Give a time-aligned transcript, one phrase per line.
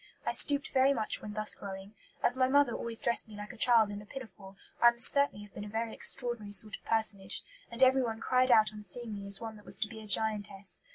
[0.25, 1.93] I stooped very much when thus growing.
[2.23, 5.43] As my mother always dressed me like a child in a pinafore, I must certainly
[5.45, 9.27] have been a very extraordinary sort of personage, and everyone cried out on seeing me
[9.27, 10.81] as one that was to be a giantess.